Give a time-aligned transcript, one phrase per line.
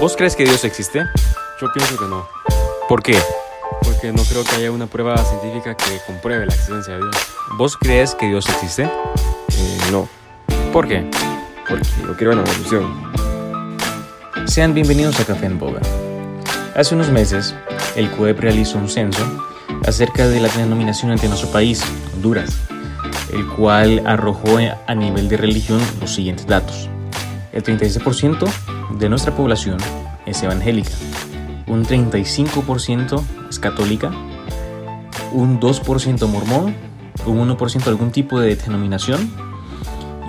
[0.00, 1.04] ¿Vos crees que Dios existe?
[1.60, 2.26] Yo pienso que no,
[2.88, 3.18] ¿Por qué?
[3.82, 7.16] porque no creo que haya una prueba científica que compruebe la existencia de Dios.
[7.58, 8.84] ¿Vos crees que Dios existe?
[8.84, 10.08] Eh, no,
[10.72, 11.08] ¿Por qué?
[11.68, 12.94] porque no quiero una evolución.
[14.46, 15.80] Sean bienvenidos a Café en Boga.
[16.76, 17.54] Hace unos meses,
[17.96, 19.24] el CUEP realizó un censo
[19.86, 21.82] acerca de la denominación ante nuestro país,
[22.14, 22.50] Honduras,
[23.32, 26.88] el cual arrojó a nivel de religión los siguientes datos.
[27.52, 28.48] El 36%
[28.90, 29.78] de nuestra población
[30.26, 30.90] es evangélica,
[31.66, 34.12] un 35% es católica,
[35.32, 36.74] un 2% mormón,
[37.26, 39.30] un 1% algún tipo de denominación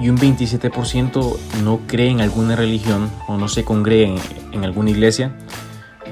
[0.02, 4.16] y un 27% no cree en alguna religión o no se congrega
[4.52, 5.36] en, alguna iglesia,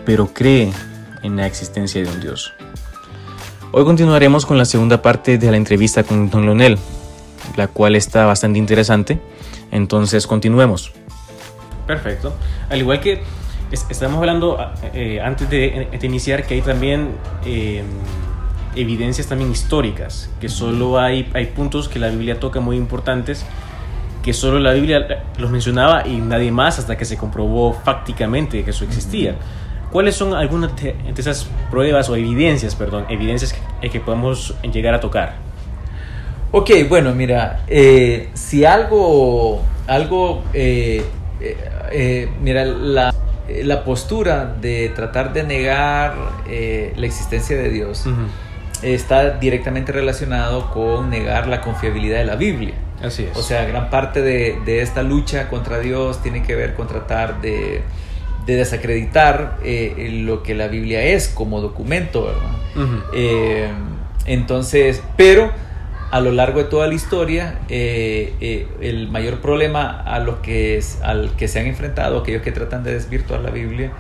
[0.06, 0.72] pero cree
[1.22, 2.54] en la existencia de un Dios.
[3.72, 6.78] Hoy continuaremos con la segunda parte de la entrevista con Don Leonel,
[7.56, 9.20] la cual está bastante interesante,
[9.72, 10.94] entonces continuemos.
[11.88, 12.34] Perfecto.
[12.70, 13.22] Al igual que
[13.72, 14.58] es- estamos hablando
[14.94, 17.10] eh, antes de, de iniciar que hay también
[17.46, 17.84] eh,
[18.76, 23.46] evidencias también históricas, que solo hay, hay puntos que la Biblia toca muy importantes,
[24.24, 28.70] que solo la Biblia los mencionaba y nadie más hasta que se comprobó fácticamente que
[28.72, 29.36] eso existía.
[29.92, 35.00] ¿Cuáles son algunas de esas pruebas o evidencias, perdón, evidencias que, que podemos llegar a
[35.00, 35.36] tocar?
[36.52, 41.04] Ok, bueno, mira, eh, si algo, algo, eh,
[41.42, 41.58] eh,
[41.92, 43.14] eh, mira, la,
[43.48, 46.16] eh, la postura de tratar de negar
[46.48, 48.06] eh, la existencia de Dios
[48.82, 52.74] está directamente relacionado con negar la confiabilidad de la Biblia.
[53.02, 53.38] Así es.
[53.38, 57.42] O sea, gran parte de, de esta lucha contra Dios tiene que ver con tratar
[57.42, 57.82] de,
[58.46, 63.72] de desacreditar lo que la Biblia es como documento, ¿verdad?
[64.26, 65.52] Entonces, pero
[66.14, 70.78] a lo largo de toda la historia, eh, eh, el mayor problema a los que,
[70.78, 73.92] es- al que se han enfrentado aquellos que tratan de desvirtuar la Biblia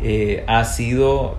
[0.00, 1.36] eh, ha sido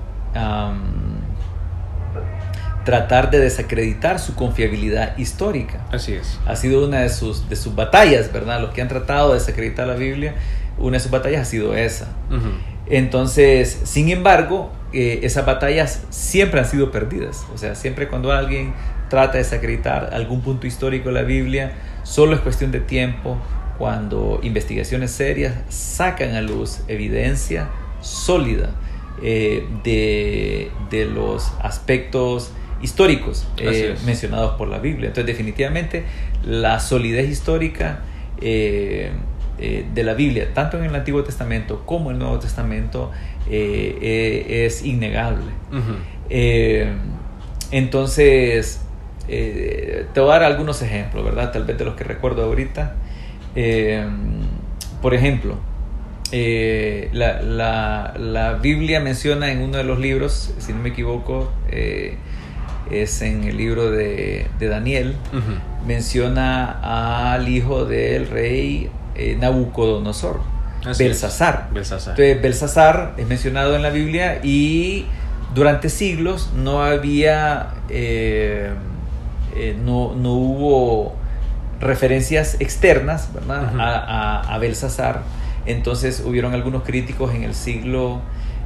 [2.84, 6.40] tratar de desacreditar su confiabilidad histórica Así es.
[6.46, 8.62] ha sido una de sus, de sus batallas, ¿verdad?
[8.62, 10.36] Los que han tratado de desacreditar la Biblia,
[10.78, 12.08] una de sus batallas ha sido esa.
[12.90, 17.46] Entonces, sin embargo, eh, esas batallas siempre han sido perdidas.
[17.54, 18.74] O sea, siempre cuando alguien
[19.10, 21.74] trata de desacreditar algún punto histórico de la Biblia,
[22.04, 23.38] solo es cuestión de tiempo
[23.78, 27.70] cuando investigaciones serias sacan a luz evidencia
[28.02, 28.72] sólida
[29.22, 32.52] eh, de, de los aspectos
[32.82, 35.08] históricos eh, mencionados por la Biblia.
[35.08, 36.04] Entonces, definitivamente,
[36.44, 38.02] la solidez histórica
[38.42, 39.12] eh,
[39.58, 43.12] de la Biblia, tanto en el Antiguo Testamento como en el Nuevo Testamento,
[43.50, 45.52] es innegable.
[47.72, 48.82] Entonces,
[49.28, 51.52] eh, te voy a dar algunos ejemplos, ¿verdad?
[51.52, 52.94] Tal vez de los que recuerdo ahorita.
[53.56, 54.06] Eh,
[55.02, 55.56] por ejemplo,
[56.32, 61.52] eh, la, la- la Biblia menciona en uno de los libros, si no me equivoco,
[61.70, 62.16] eh,
[62.92, 65.16] es en el libro de, de Daniel,
[65.86, 68.90] menciona al hijo del rey
[69.40, 70.40] Nabucodonosor,
[70.82, 70.98] Así es.
[71.10, 71.70] Belsasar.
[71.74, 72.12] Belsasar.
[72.12, 75.06] Entonces, Belsasar es mencionado en la Biblia y
[75.56, 77.70] durante siglos no había,
[79.58, 81.16] eh, eh, no, no hubo
[81.80, 83.80] referencias externas ¿verdad?
[83.80, 85.22] A, a, a Belsasar.
[85.66, 88.22] Entonces hubieron algunos críticos en el siglo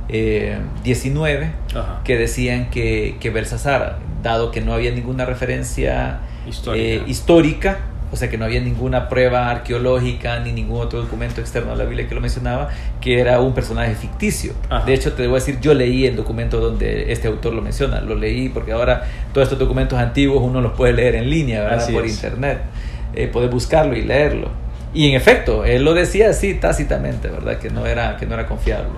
[0.10, 2.02] eh, XIX Ajá.
[2.04, 6.84] que decían que, que Belsasar, dado que no había ninguna referencia Histórica.
[6.86, 7.80] eh, histórica,
[8.12, 11.86] o sea que no había ninguna prueba arqueológica ni ningún otro documento externo a la
[11.86, 14.54] Biblia que lo mencionaba, que era un personaje ficticio.
[14.70, 14.86] Ajá.
[14.86, 18.16] De hecho, te debo decir, yo leí el documento donde este autor lo menciona, lo
[18.16, 21.80] leí porque ahora todos estos documentos antiguos uno los puede leer en línea, ¿verdad?
[21.80, 22.14] Así por es.
[22.14, 22.60] internet,
[23.14, 24.50] eh, puedes buscarlo y leerlo.
[24.94, 27.58] Y en efecto, él lo decía así tácitamente, ¿verdad?
[27.60, 28.90] Que no era, que no era confiable.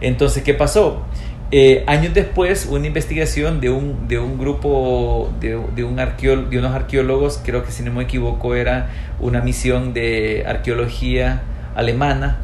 [0.00, 1.02] Entonces, ¿qué pasó?
[1.52, 6.72] Eh, años después, una investigación de un, de un grupo, de, de un de unos
[6.74, 8.88] arqueólogos, creo que si no me equivoco era
[9.18, 11.42] una misión de arqueología
[11.74, 12.38] alemana,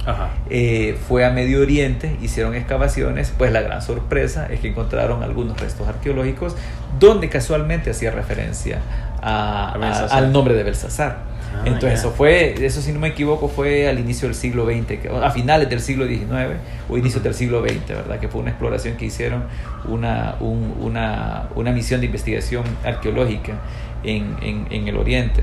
[0.50, 5.61] eh, fue a Medio Oriente, hicieron excavaciones, pues la gran sorpresa es que encontraron algunos
[5.61, 6.56] restos arqueológicos
[6.99, 8.79] donde casualmente hacía referencia
[9.23, 10.19] a- A a- Belsasar.
[10.19, 11.36] al nombre de Belsasar.
[11.58, 11.94] Ah, Entonces ya.
[12.08, 15.69] eso fue, eso si no me equivoco fue al inicio del siglo XX, a finales
[15.69, 16.58] del siglo XIX
[16.88, 18.19] o inicios del siglo XX, ¿verdad?
[18.20, 19.44] Que fue una exploración que hicieron,
[19.88, 23.55] una, un- una, una misión de investigación arqueológica
[24.05, 25.43] en, en- en el Oriente.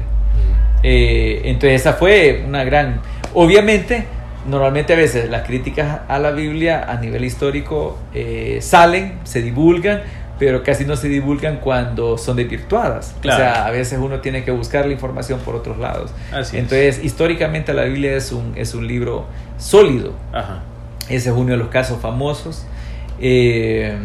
[0.83, 3.00] Eh, entonces esa fue una gran...
[3.33, 4.06] Obviamente,
[4.48, 10.01] normalmente a veces las críticas a la Biblia a nivel histórico eh, salen, se divulgan,
[10.39, 13.15] pero casi no se divulgan cuando son desvirtuadas.
[13.21, 13.41] Claro.
[13.41, 16.12] O sea, a veces uno tiene que buscar la información por otros lados.
[16.31, 16.63] Así es.
[16.63, 19.25] Entonces, históricamente la Biblia es un, es un libro
[19.57, 20.13] sólido.
[20.33, 20.63] Ajá.
[21.09, 22.65] Ese es uno de los casos famosos.
[23.19, 23.95] Eh,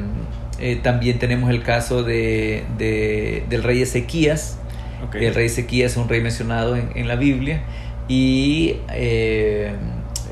[0.60, 4.58] eh, también tenemos el caso de, de- del rey Ezequías.
[5.06, 5.14] Ok.
[5.16, 7.62] El rey Ezequías es un rey mencionado en, en la Biblia.
[8.08, 9.72] Y eh,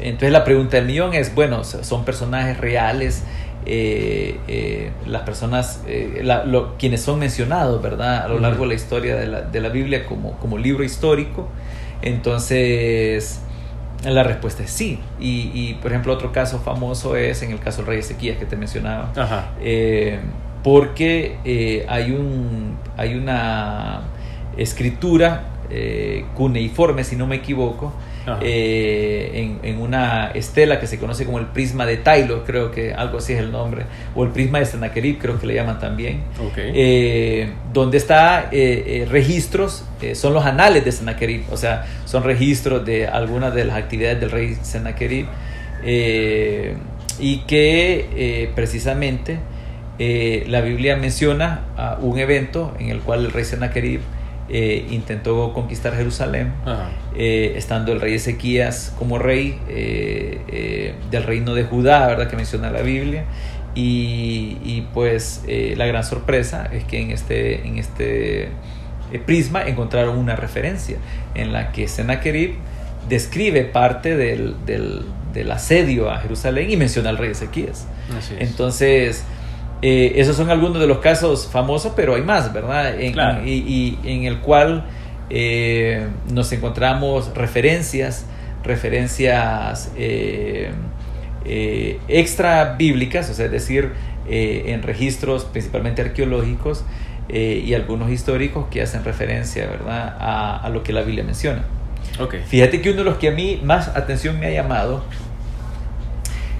[0.00, 3.24] entonces la pregunta del millón es, bueno, son personajes reales,
[3.68, 8.24] eh, eh, las personas, eh, la- lo- quienes son mencionados, ¿verdad?
[8.24, 11.48] A lo largo de la historia de la, de la Biblia como, como libro histórico.
[12.02, 13.40] Entonces,
[14.04, 15.00] la respuesta es sí.
[15.18, 18.44] Y, y, por ejemplo, otro caso famoso es en el caso del rey Ezequías que
[18.46, 19.10] te mencionaba.
[19.16, 19.48] Ajá.
[20.62, 24.02] Porque eh, hay, un, hay una
[24.56, 25.44] escritura
[26.34, 27.92] cuneiforme, si no me equivoco.
[28.42, 32.92] Eh, en, en una estela que se conoce como el prisma de Tailo, creo que
[32.92, 33.84] algo así es el nombre,
[34.14, 36.54] o el prisma de Sennacherib, creo que le llaman también, Ok.
[36.56, 39.84] eh, donde está eh, registros,
[40.14, 44.30] son los anales de Sennacherib, o sea, son registros de algunas de las actividades del
[44.30, 45.26] rey Sennacherib,
[47.18, 49.38] y que precisamente
[49.98, 54.00] la Biblia menciona a un evento en el cual el rey Sennacherib
[54.48, 56.52] eh, intentó conquistar Jerusalén,
[57.16, 62.28] eh, estando el rey Ezequías como rey eh, del reino de Judá, ¿verdad?
[62.28, 63.24] Que menciona la Biblia.
[63.74, 68.48] Y, y, pues la gran sorpresa es que en este, en este
[69.26, 70.96] prisma encontraron una referencia
[71.34, 72.54] en la que Sennacherib
[73.08, 75.04] describe parte del, del,
[75.34, 77.86] del asedio a Jerusalén y menciona al rey Ezequías.
[78.38, 79.24] Entonces,
[79.88, 82.98] eh, esos son algunos de los casos famosos, pero hay más, ¿verdad?
[83.00, 83.46] En, Claro.
[83.46, 84.84] y, y en el cual
[85.30, 88.26] eh, nos encontramos referencias,
[88.64, 90.70] referencias eh,
[91.44, 93.92] eh, extra bíblicas, o sea, es decir,
[94.28, 96.84] en registros principalmente arqueológicos
[97.28, 101.62] y algunos históricos que hacen referencia, ¿verdad?, a, a lo que la Biblia menciona.
[102.20, 102.34] ok.
[102.46, 105.04] Fíjate que uno de los que a mí más atención me ha llamado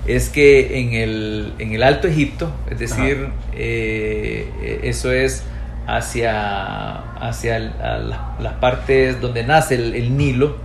[0.06, 5.42] es que en el, en el Alto Egipto, es decir, eh, eh, eso es
[5.86, 10.56] hacia, hacia el- a la- las partes donde nace el, el Nilo,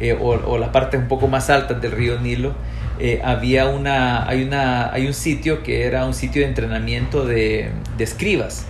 [0.00, 2.52] eh, o, o las partes un poco más altas del río Nilo,
[3.00, 7.70] eh, había una, hay, una, hay un sitio que era un sitio de entrenamiento de,
[7.96, 8.66] de escribas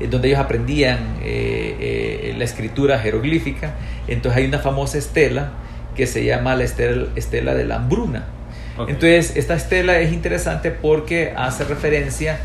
[0.00, 0.98] eh, donde ellos aprendían
[2.38, 3.74] la escritura jeroglífica.
[4.08, 5.50] Entonces hay una famosa estela
[5.96, 8.24] que se llama la estela, estela de la hambruna.
[8.78, 8.88] Ok.
[8.90, 12.38] Entonces esta estela es interesante porque hace referencia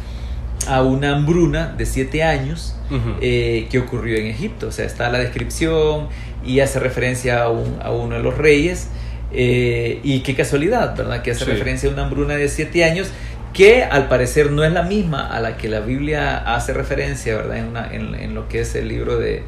[0.68, 3.16] a una hambruna de siete años Ujú.
[3.22, 4.68] eh, que ocurrió en Egipto.
[4.68, 6.08] O sea, está la descripción
[6.46, 8.90] y hace referencia a, un- a uno de los reyes.
[9.36, 11.24] eh, y qué casualidad, ¿verdad?
[11.24, 11.50] Que hace Sí.
[11.52, 13.10] referencia a una hambruna de siete años
[13.52, 17.58] que al parecer no es la misma a la que la Biblia hace referencia, ¿verdad?
[17.58, 19.42] En, una- en- en lo que es el libro de,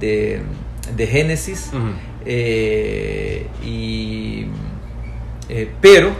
[0.00, 0.40] de,
[0.96, 1.70] de Génesis.
[1.72, 1.92] Ujú.
[2.26, 4.46] Eh, y,
[5.50, 6.10] eh, pero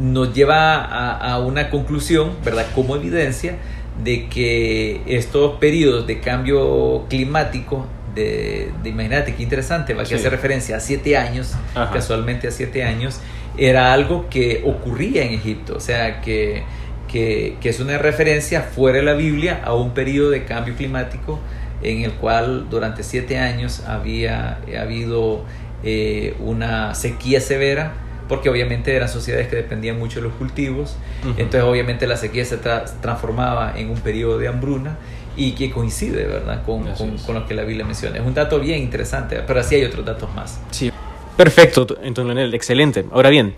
[0.00, 2.66] nos lleva a, a una conclusión, ¿verdad?
[2.74, 3.56] Como evidencia
[4.02, 10.14] de que estos periodos de cambio climático, de, de imagínate qué interesante, va que Sí.
[10.16, 11.92] hace referencia a siete años, Ajá.
[11.92, 13.20] casualmente a siete años,
[13.56, 16.64] era algo que ocurría en Egipto, o sea que,
[17.06, 21.38] que, que es una referencia fuera de la Biblia a un periodo de cambio climático
[21.82, 25.44] en el cual durante siete años había habido
[25.84, 27.92] eh, una sequía severa,
[28.28, 30.96] porque obviamente eran sociedades que dependían mucho de los cultivos,
[31.36, 34.98] entonces obviamente la sequía se tra- transformaba en un periodo de hambruna
[35.36, 38.18] y que coincide, ¿verdad?, con, con, lo que la Biblia menciona.
[38.18, 40.60] Es un dato bien interesante, pero así hay otros datos más.
[40.70, 40.90] Sí.
[41.36, 43.04] Perfecto, entonces Leonel, excelente.
[43.10, 43.54] Ahora bien,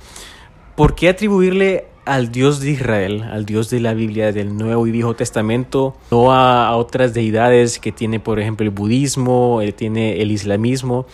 [0.75, 4.92] ¿por qué atribuirle al Dios de Israel, al Dios de la Biblia, del Nuevo y
[4.92, 10.23] Viejo Testamento, no a, a otras deidades que tiene, por ejemplo, el budismo, eh, tiene
[10.23, 11.06] el islamismo?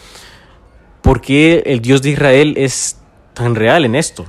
[1.01, 3.02] ¿Por qué el Dios de Israel es
[3.35, 4.25] tan real en esto?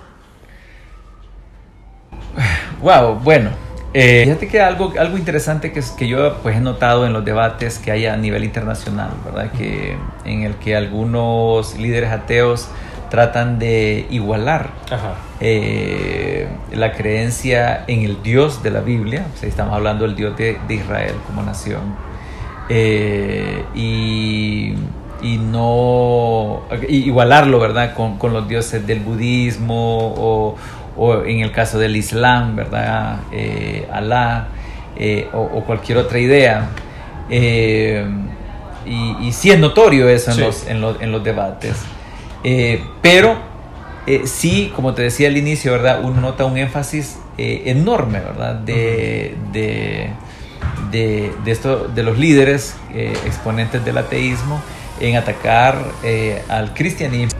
[2.82, 3.50] Wow, bueno.
[3.94, 7.24] eh, fíjate que algo, algo interesante que, es- que yo pues, he notado en los
[7.24, 9.52] debates que hay a nivel internacional, ¿verdad?
[9.52, 9.96] Que,
[10.26, 12.68] en el que algunos líderes ateos
[13.12, 14.72] tratan de igualar
[15.40, 20.36] eh, la creencia en el Dios de la Biblia, o sea, estamos hablando del Dios
[20.36, 21.96] de, de Israel como nación,
[22.70, 24.74] eh, y,
[25.24, 30.56] y no igualarlo, ¿verdad?, con, con los dioses del budismo o,
[30.98, 34.48] o en el caso del Islam, ¿verdad?, eh, Alá
[34.98, 36.70] eh, o, o cualquier otra idea.
[37.30, 38.06] Eh,
[38.86, 40.42] y, y sí es notorio eso en, Sí.
[40.44, 41.77] los, en, los, en los debates.
[42.44, 43.38] Eh, pero
[44.25, 46.01] sí, como te decía al inicio, ¿verdad?
[46.03, 48.56] Uno nota un énfasis enorme, ¿verdad?
[48.56, 50.10] De, de,
[50.92, 54.62] de, de esto, de los líderes eh, exponentes del ateísmo
[55.00, 57.40] en atacar eh, al cristianismo.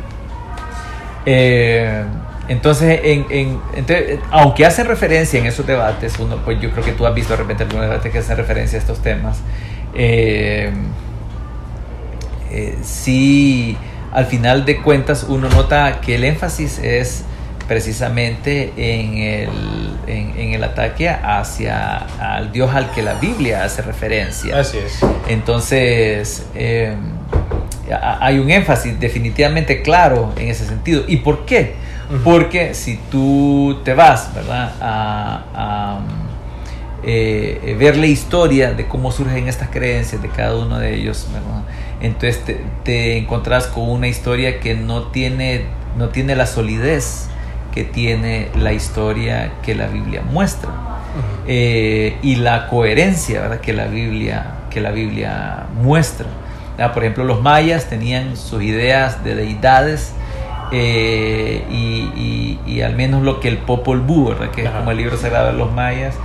[1.26, 2.04] Eh,
[2.48, 3.60] entonces, en,
[4.32, 7.38] aunque hacen referencia en esos debates, uno, pues yo creo que tú has visto de
[7.38, 9.40] repente algunos debates que hacen referencia a estos temas,
[9.96, 10.72] eh,
[12.52, 13.78] eh, sí,
[14.12, 17.24] al final de cuentas uno nota que el énfasis es
[17.68, 19.50] precisamente en el,
[20.08, 24.60] en, el ataque hacia al Dios al que la Biblia hace referencia.
[24.60, 25.00] Así es.
[25.30, 26.96] Entonces, eh,
[27.92, 31.04] hay un énfasis definitivamente claro en ese sentido.
[31.08, 31.76] ¿Y por qué?
[32.24, 34.72] Porque si tú te vas, ¿verdad?
[34.82, 36.00] A,
[37.06, 41.28] eh, eh, ver la historia de cómo surgen estas creencias de cada uno de ellos,
[42.02, 42.42] entonces
[42.84, 45.66] te, encontrás con una historia que no tiene,
[45.98, 47.28] no tiene la solidez
[47.74, 50.70] que tiene la historia que la Biblia muestra
[51.48, 53.60] eh, y la coherencia ¿verdad?
[53.60, 56.28] Que, la Biblia, que la Biblia muestra.
[56.78, 60.14] Por ejemplo, los mayas tenían sus ideas de deidades
[60.76, 65.48] eh, y, al menos lo que el Popol Vuh, que es como el libro sagrado
[65.48, 66.16] de los mayas,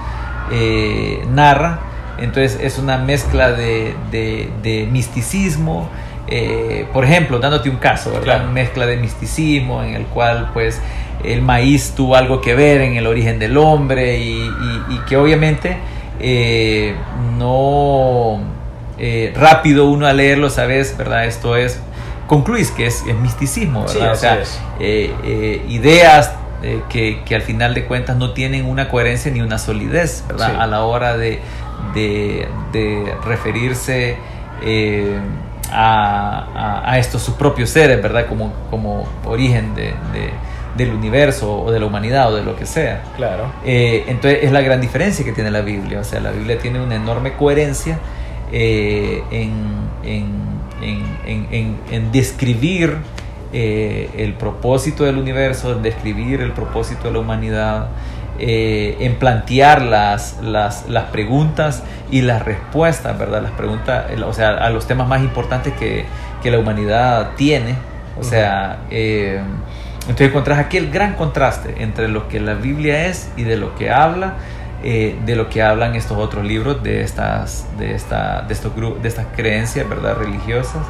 [0.50, 1.80] eh, narra.
[2.18, 5.88] Entonces es una mezcla de, misticismo.
[6.26, 8.42] Eh, por ejemplo, dándote un caso, ¿verdad?
[8.42, 10.80] Una mezcla de misticismo en el cual pues
[11.24, 14.50] el maíz tuvo algo que ver en el origen del hombre y,
[15.06, 15.76] que obviamente
[17.38, 18.40] no
[19.34, 21.26] rápido uno a leerlo, sabes, ¿verdad?
[21.26, 21.80] Esto es
[22.28, 24.12] concluís que es, misticismo, ¿verdad?
[24.12, 24.38] o sea,
[24.78, 29.40] eh, eh, ideas eh, que, que, al final de cuentas no tienen una coherencia ni
[29.40, 30.60] una solidez, ¿verdad?
[30.60, 31.40] A la hora de,
[31.94, 34.18] de, referirse
[35.72, 38.26] a, a, estos sus propios seres, ¿verdad?
[38.28, 39.94] Como, como origen de,
[40.76, 43.02] del universo o de la humanidad o de lo que sea.
[43.16, 43.50] Claro.
[43.64, 46.96] entonces es la gran diferencia que tiene la Biblia, o sea, la Biblia tiene una
[46.96, 47.98] enorme coherencia
[48.52, 49.22] en,
[50.04, 50.48] en
[51.28, 52.96] en, describir
[53.52, 57.88] eh, el propósito del universo, en describir el propósito de la humanidad,
[58.38, 63.42] eh, en plantear las, las, preguntas y las respuestas, ¿verdad?
[63.42, 66.06] Las preguntas, o sea, a los temas más importantes que,
[66.44, 67.74] la humanidad tiene.
[68.18, 69.38] O sea, eh,
[70.02, 73.74] entonces encontrás aquí el gran contraste entre lo que la Biblia es y de lo
[73.74, 74.36] que habla
[74.84, 79.08] eh, de lo que hablan estos otros libros, de estas, de esta, de estos de
[79.08, 80.16] estas creencias, ¿verdad?
[80.16, 80.86] Religiosas.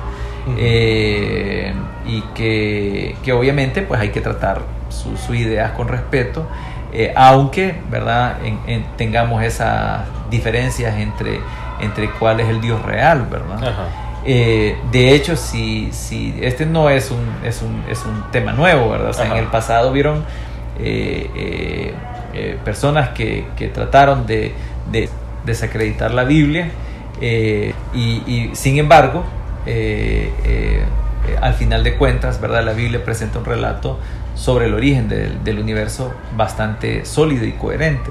[0.59, 1.73] Eh,
[2.07, 6.47] y que, que, obviamente pues hay que tratar sus ideas con respeto,
[6.93, 8.37] eh, aunque, ¿verdad?
[8.97, 11.41] tengamos esas diferencias entre,
[11.81, 13.73] entre cuál es el Dios real, ¿verdad?
[14.25, 19.11] de hecho, si, si este no es un, es un, es un tema nuevo, ¿verdad?
[19.11, 20.25] O sea, en el pasado vieron
[20.79, 21.95] eh,
[22.65, 24.55] personas que, trataron de,
[25.45, 26.71] desacreditar la Biblia
[27.21, 29.25] eh, y, sin embargo
[29.67, 30.85] eh,
[31.41, 33.99] al final de cuentas verdad la Biblia presenta un relato
[34.35, 38.11] sobre el origen del, universo bastante sólido y coherente.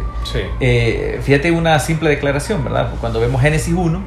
[1.22, 4.02] Fíjate una simple declaración verdad cuando vemos Génesis 1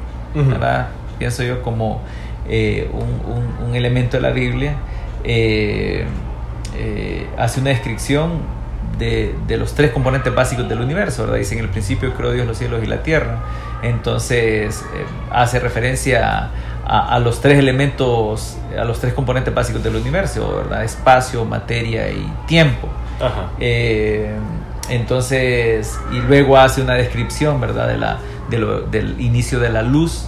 [1.17, 2.01] pienso yo como
[2.47, 4.75] un, un, elemento de la Biblia
[7.37, 8.60] hace una descripción
[8.97, 11.37] de, los tres componentes básicos del universo, ¿verdad?
[11.37, 13.39] Dice en el principio creó Dios los cielos y la tierra.
[13.83, 16.51] Entonces eh, hace referencia
[16.85, 20.83] a, los tres elementos, a los tres componentes básicos del universo, ¿verdad?
[20.83, 22.89] Espacio, materia y tiempo.
[23.59, 24.33] Eh,
[24.89, 27.87] entonces, y luego hace una descripción, ¿verdad?
[27.87, 28.19] De la,
[28.49, 30.27] del inicio de la luz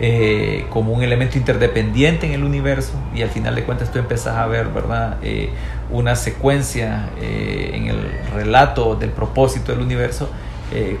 [0.00, 4.36] eh, como un elemento interdependiente en el universo y al final de cuentas tú empezás
[4.36, 5.16] a ver, ¿verdad?
[5.22, 5.50] Eh,
[5.90, 7.98] una secuencia eh, en el
[8.32, 10.30] relato del propósito del universo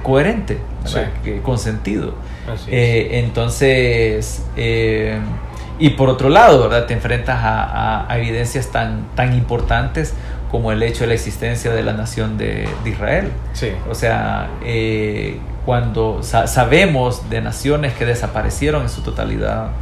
[0.02, 0.58] coherente,
[1.42, 2.14] con sentido.
[2.70, 6.86] entonces, y por otro lado, ¿verdad?
[6.86, 10.14] Te enfrentas a, evidencias tan, tan importantes
[10.50, 13.30] como el hecho de la existencia de la nación de, Israel.
[13.90, 14.48] O sea,
[15.68, 19.72] cuando sabemos de naciones que desaparecieron en su totalidad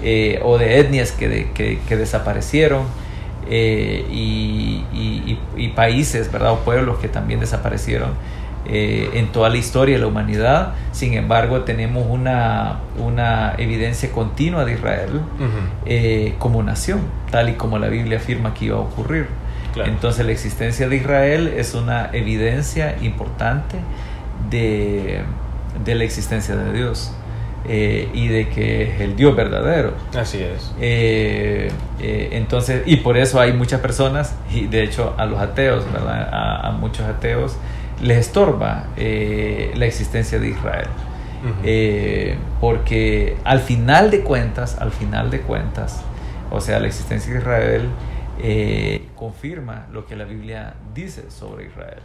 [0.00, 2.84] eh, o de etnias que, que, desaparecieron
[3.50, 6.52] eh, y, países, ¿verdad?
[6.52, 8.10] O pueblos que también desaparecieron
[8.66, 10.74] eh, en toda la historia de la humanidad.
[10.92, 15.22] Sin embargo, tenemos una, una evidencia continua de Israel
[16.38, 17.00] como nación,
[17.32, 19.26] tal y como la Biblia afirma que iba a ocurrir.
[19.74, 23.78] Entonces la existencia de Israel es una evidencia importante
[24.52, 27.12] de, la existencia de Dios.
[27.64, 29.92] Eh, y de que es el Dios verdadero.
[30.18, 30.74] Así es.
[30.80, 35.84] Eh, eh, entonces, y por eso hay muchas personas, y de hecho a los ateos,
[35.92, 36.28] ¿verdad?
[36.32, 37.56] A, muchos ateos
[38.00, 40.88] les estorba la existencia de Israel.
[42.60, 46.02] porque al final de cuentas, al final de cuentas,
[46.50, 47.88] o sea, la existencia de Israel
[48.38, 52.00] eh, confirma lo que la Biblia dice sobre Israel.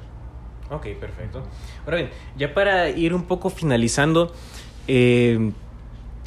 [0.70, 1.44] Ok, perfecto.
[1.86, 4.34] Ahora bien, ya para ir un poco finalizando,
[4.88, 5.52] eh,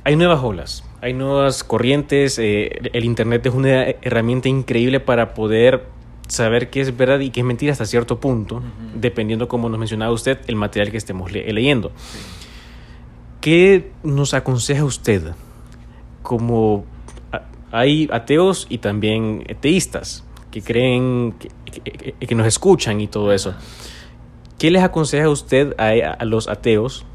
[0.04, 5.84] hay nuevas olas, hay nuevas corrientes, eh, el Internet es una herramienta increíble para poder
[6.26, 8.62] saber qué es verdad y qué es mentira hasta cierto punto,
[8.94, 11.92] dependiendo, como nos mencionaba usted, el material que estemos le- leyendo.
[13.40, 15.32] ¿Qué nos aconseja usted?
[16.22, 16.84] Como
[17.72, 21.48] hay ateos y también teístas que creen, que,
[21.80, 23.54] que- que- que nos escuchan y todo eso.
[24.60, 27.06] ¿Qué les aconseja usted a, a los ateos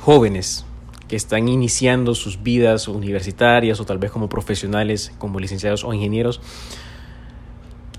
[0.00, 0.64] jóvenes
[1.06, 6.40] que están iniciando sus vidas universitarias o tal vez como profesionales, como licenciados o ingenieros?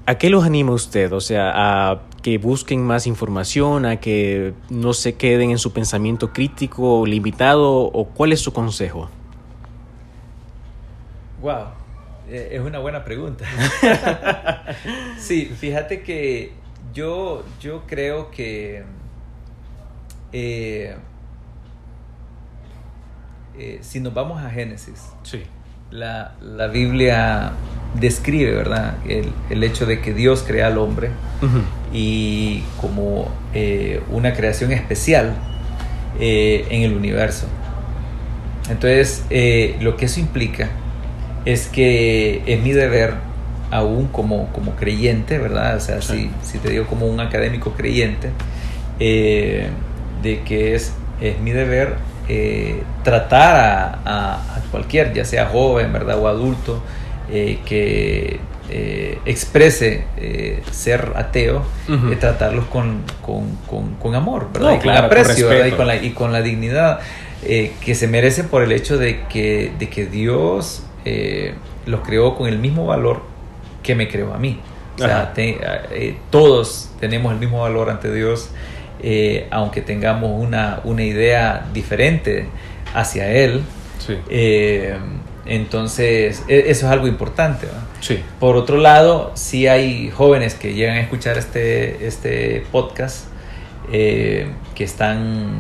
[0.08, 1.14] ¿A qué los anima usted?
[1.14, 6.34] O sea, a que busquen más información, a que no se queden en su pensamiento
[6.34, 9.12] crítico limitado, o cuál es su consejo?
[11.44, 11.66] Wow,
[12.28, 13.46] eh, es una buena pregunta.
[15.20, 16.54] sí, fíjate que
[16.98, 18.84] yo, yo creo que
[20.34, 20.96] eh,
[23.58, 25.44] eh, si nos vamos a Génesis, Sí.
[25.92, 27.52] la, la Biblia
[28.00, 28.96] describe, ¿verdad?
[29.08, 31.10] El, el hecho de que Dios crea al hombre
[31.94, 35.36] y como eh, una creación especial
[36.20, 37.46] eh, en el universo.
[38.70, 39.24] Entonces,
[39.82, 40.70] lo que eso implica
[41.46, 43.14] es que es mi deber,
[43.72, 45.76] aún como, como creyente, ¿verdad?
[45.76, 46.32] O sea, Sí.
[46.44, 48.30] si, si te digo como un académico creyente,
[49.00, 49.68] eh,
[50.24, 51.96] de que es, es mi deber
[52.30, 56.18] eh, tratar a, a- a cualquier, ya sea joven, ¿verdad?
[56.20, 56.82] O adulto,
[57.32, 58.40] eh, que
[59.26, 60.04] exprese
[60.72, 64.70] ser ateo, eh, tratarlos con, con, con- con amor, ¿verdad?
[64.72, 65.68] No, y con aprecio, ¿verdad?
[65.68, 67.00] Y con la, y con la dignidad
[67.42, 70.84] que se merece por el hecho de que, de que Dios
[71.86, 73.22] los creó con el mismo valor
[73.88, 74.60] que me creó a mí.
[74.96, 75.58] O sea, te-
[75.92, 78.50] eh, todos tenemos el mismo valor ante Dios,
[79.02, 82.48] eh, aunque tengamos una, una idea diferente
[82.94, 83.62] hacia Él.
[84.06, 84.18] Sí.
[84.30, 84.98] Eh,
[85.46, 87.68] entonces, e- eso es algo importante.
[88.40, 93.28] Por otro lado, sí hay jóvenes que llegan a escuchar este, este podcast
[93.90, 95.60] que están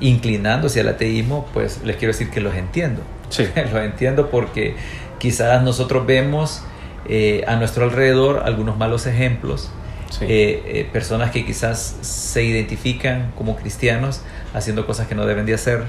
[0.00, 3.02] inclinándose al ateísmo, pues les quiero decir que los entiendo.
[3.30, 3.46] Sí.
[3.72, 4.74] los entiendo porque
[5.18, 6.62] quizás nosotros vemos
[7.08, 9.70] eh, a nuestro alrededor algunos malos ejemplos,
[10.10, 10.24] Sí.
[10.28, 15.54] eh, eh, personas que quizás se identifican como cristianos haciendo cosas que no deben de
[15.54, 15.84] hacer.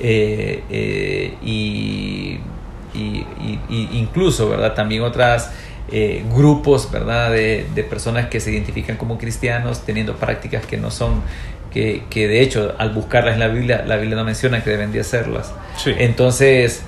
[0.00, 2.40] Eh, y,
[2.94, 4.74] y- y- y incluso, ¿verdad?
[4.74, 5.52] También otras
[6.34, 7.30] grupos, ¿verdad?
[7.30, 11.22] De, de personas que se identifican como cristianos teniendo prácticas que no son,
[11.74, 14.92] que, que de hecho al buscarlas en la Biblia, la Biblia no menciona que deben
[14.92, 15.52] de hacerlas.
[15.76, 15.92] Sí.
[15.98, 16.82] Entonces,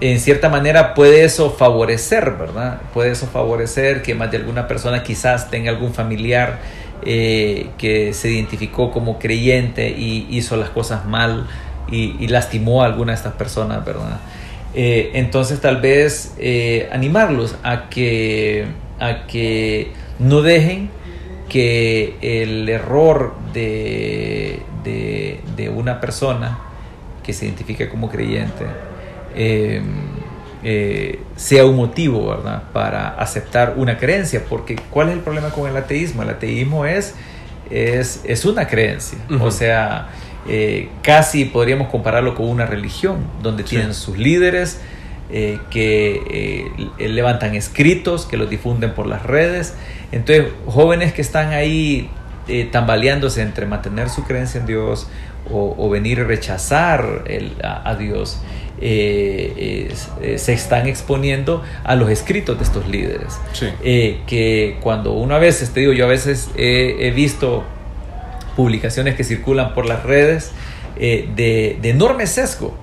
[0.00, 2.80] en cierta manera puede eso favorecer, ¿verdad?
[2.94, 6.60] Puede eso favorecer que más de alguna persona quizás tenga algún familiar
[7.04, 11.46] eh, que se identificó como creyente y hizo las cosas mal
[11.90, 14.20] y, y lastimó a alguna de estas personas, ¿verdad?
[14.74, 18.66] Eh, entonces tal vez eh, animarlos a que,
[19.00, 20.90] a que no dejen
[21.50, 26.58] que el error de, de, de una persona
[27.22, 28.64] que se identifica como creyente
[29.34, 29.82] eh,
[30.62, 32.62] eh, sea un motivo, ¿verdad?
[32.72, 36.22] Para aceptar una creencia, porque ¿cuál es el problema con el ateísmo?
[36.22, 37.14] El ateísmo es,
[37.70, 40.08] es, es una creencia, o sea,
[40.48, 43.70] eh, casi podríamos compararlo con una religión, donde Sí.
[43.70, 44.80] tienen sus líderes,
[45.32, 49.74] eh, que eh, levantan escritos, que los difunden por las redes.
[50.12, 52.08] Entonces, jóvenes que están ahí
[52.48, 55.08] eh, tambaleándose entre mantener su creencia en Dios
[55.50, 58.40] o, o venir a rechazar el- a, a Dios,
[58.80, 59.92] eh,
[60.36, 63.38] se están exponiendo a los escritos de estos líderes.
[63.52, 63.66] Sí.
[64.26, 67.62] Que cuando uno a veces, te digo, yo a veces he, he visto
[68.56, 70.52] publicaciones que circulan por las redes
[70.96, 72.76] de, de enorme sesgo,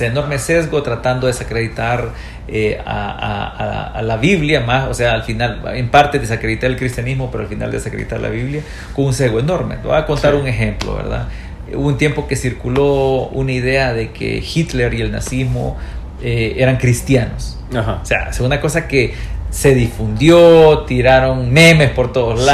[0.00, 2.10] Enorme sesgo tratando de desacreditar
[2.48, 6.70] eh, a, a- a- a la Biblia, más, o sea, al final, en parte desacreditar
[6.70, 8.60] el cristianismo, pero al final desacreditar la Biblia
[8.94, 9.76] con un sesgo enorme.
[9.76, 10.40] Te voy a contar Sí.
[10.40, 11.28] un ejemplo, ¿verdad?
[11.74, 15.76] Hubo un tiempo que circuló una idea de que Hitler y el nazismo
[16.22, 17.58] eh, eran cristianos.
[17.74, 18.00] Ajá.
[18.02, 19.14] O sea, es una cosa que
[19.50, 22.46] se difundió, tiraron memes por todos Sí.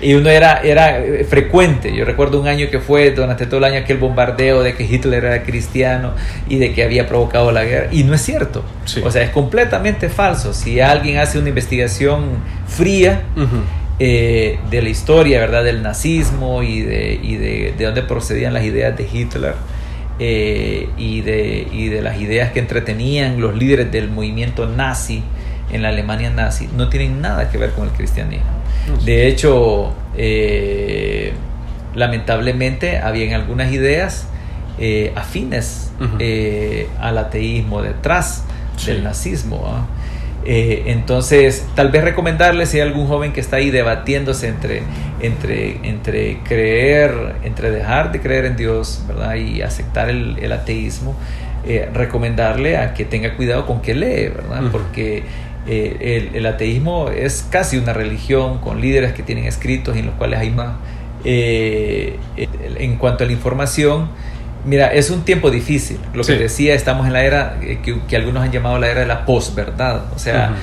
[0.00, 1.94] Y uno era, era eh, frecuente.
[1.94, 5.24] Yo recuerdo un año que fue durante todo el año aquel bombardeo de que Hitler
[5.24, 6.14] era cristiano
[6.48, 7.88] y de que había provocado la guerra.
[7.92, 8.64] Y no es cierto.
[8.84, 9.02] Sí.
[9.04, 10.52] O sea, es completamente falso.
[10.52, 13.22] Si alguien hace una investigación fría,
[13.98, 15.64] eh, de la historia, ¿verdad?
[15.64, 19.54] Del nazismo y de, y de, de dónde procedían las ideas de Hitler,
[20.22, 25.22] eh, y, de, y de las ideas que entretenían los líderes del movimiento nazi
[25.72, 28.59] en la Alemania nazi no tienen nada que ver con el cristianismo.
[29.04, 31.32] De hecho, eh,
[31.94, 34.26] lamentablemente habían algunas ideas
[34.78, 38.44] eh, afines eh, al ateísmo detrás
[38.86, 39.62] del nazismo.
[39.66, 39.86] ¿ah?
[40.42, 44.82] entonces, tal vez recomendarle si hay algún joven que está ahí debatiéndose entre,
[45.20, 49.34] entre, entre creer, entre dejar de creer en Dios ¿verdad?
[49.34, 51.14] y aceptar el, ateísmo,
[51.92, 54.62] recomendarle a que tenga cuidado con qué lee, ¿verdad?
[54.72, 55.24] Porque
[55.66, 60.14] eh, el, ateísmo es casi una religión con líderes que tienen escritos y en los
[60.14, 60.76] cuales hay más.
[61.24, 64.08] Eh, en cuanto a la información,
[64.64, 65.98] mira, es un tiempo difícil.
[66.14, 69.06] Lo que decía, estamos en la era eh, que, algunos han llamado la era de
[69.06, 70.56] la posverdad, o sea,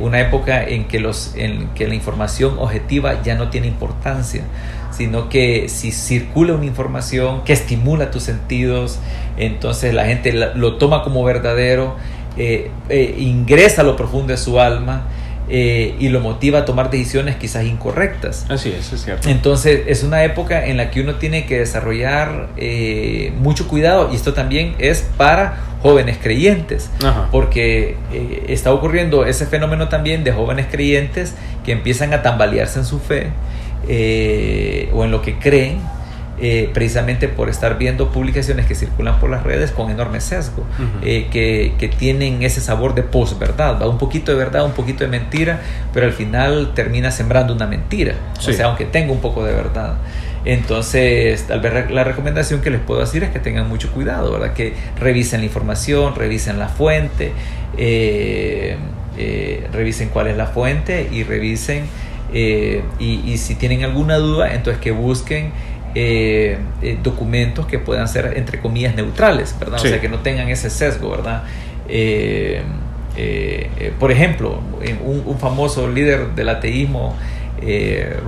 [0.00, 4.44] una época en que, los, en que la información objetiva ya no tiene importancia
[4.98, 8.98] sino que si circula una información que estimula tus sentidos,
[9.36, 11.94] entonces la gente lo toma como verdadero
[12.36, 15.04] eh, eh, ingresa a lo profundo de su alma
[15.48, 18.46] eh, y lo motiva a tomar decisiones quizás incorrectas.
[18.48, 19.28] Así es, es cierto.
[19.28, 22.48] Entonces es una época en la que uno tiene que desarrollar
[23.40, 26.90] mucho cuidado y esto también es para jóvenes creyentes,
[27.30, 27.96] porque
[28.48, 31.34] está ocurriendo ese fenómeno también de jóvenes creyentes
[31.64, 33.28] que empiezan a tambalearse en su fe
[34.92, 35.80] o en lo que creen
[36.40, 40.64] eh, precisamente por estar viendo publicaciones que circulan por las redes con enorme sesgo,
[41.02, 45.10] eh, que, que, tienen ese sabor de posverdad, un poquito de verdad, un poquito de
[45.10, 45.60] mentira,
[45.92, 49.96] pero al final termina sembrando una mentira, o sea, aunque tenga un poco de verdad.
[50.44, 54.52] Entonces, tal vez la recomendación que les puedo decir es que tengan mucho cuidado, ¿verdad?
[54.52, 57.32] Que revisen la información, revisen la fuente,
[57.76, 58.76] eh,
[59.72, 61.86] revisen cuál es la fuente y revisen,
[62.32, 65.50] y, y si tienen alguna duda, entonces que busquen
[65.94, 69.80] eh, eh, documentos que puedan ser, entre comillas, neutrales, ¿verdad?
[69.80, 71.44] O sea, que no tengan ese sesgo, ¿verdad?
[71.88, 72.62] Eh,
[73.98, 74.60] por ejemplo,
[75.04, 77.16] un, famoso líder del ateísmo,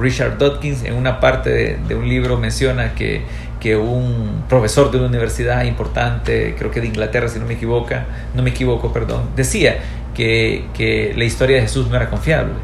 [0.01, 3.23] Richard Dawkins, en una parte de, un libro menciona que,
[3.61, 7.94] que, un profesor de una universidad importante, creo que de Inglaterra, si no me equivoco,
[8.35, 9.79] no me equivoco, perdón, decía
[10.14, 12.55] que, que la historia de Jesús no era confiable.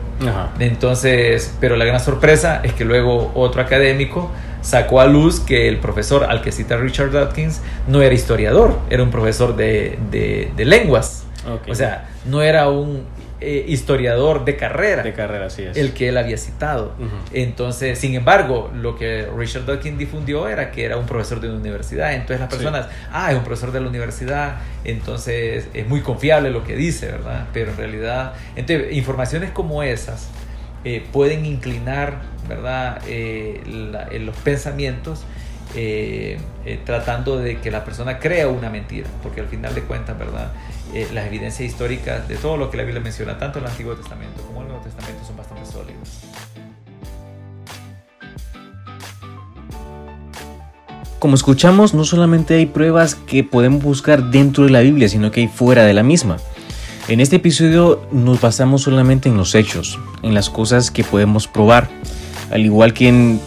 [0.59, 4.31] Entonces, pero la gran sorpresa es que luego otro académico
[4.67, 9.03] sacó a luz que el profesor al que cita Richard Dawkins no era historiador, era
[9.05, 11.25] un profesor de, de, lenguas.
[11.69, 13.05] O sea, no era un
[13.41, 15.05] eh, historiador de carrera.
[15.05, 15.77] De carrera, sí es.
[15.77, 16.95] El que él había citado.
[17.33, 21.59] Entonces, sin embargo, lo que Richard Dawkins difundió era que era un profesor de una
[21.59, 22.15] universidad.
[22.15, 26.65] Entonces las personas, ah, es un profesor de la universidad, entonces es muy confiable lo
[26.65, 27.47] que dice, ¿verdad?
[27.53, 30.29] Pero en realidad, entonces, informaciones como esas
[30.85, 33.03] eh, pueden inclinar ¿verdad?
[33.07, 33.63] Eh,
[34.21, 35.25] los pensamientos
[35.75, 36.39] eh,
[36.85, 40.53] tratando de que la persona crea una mentira, porque al final de cuentas, ¿verdad?
[41.13, 44.63] las evidencias históricas de todo lo que la Biblia menciona, tanto el Antiguo Testamento como
[44.63, 46.23] el Nuevo Testamento, son bastante sólidas.
[51.19, 55.41] Como escuchamos, no solamente hay pruebas que podemos buscar dentro de la Biblia, sino que
[55.41, 56.37] hay fuera de la misma.
[57.09, 61.89] En este episodio nos basamos solamente en los hechos, en las cosas que podemos probar.
[62.51, 63.41] Al igual que en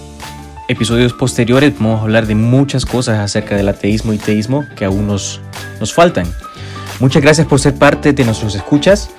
[0.70, 5.08] episodios posteriores vamos a hablar de muchas cosas acerca del ateísmo y teísmo que aún
[5.08, 5.42] nos,
[5.82, 6.26] nos faltan.
[7.02, 9.10] Muchas gracias por ser parte de nuestros escuchas.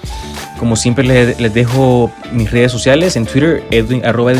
[0.59, 1.05] Como siempre
[1.37, 4.33] les, dejo mis redes sociales en Twitter Edwin, arroba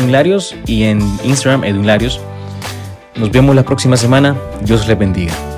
[0.65, 1.87] y en Instagram Edwin
[3.15, 4.35] Nos vemos la próxima semana.
[4.63, 5.50] Dios les bendiga.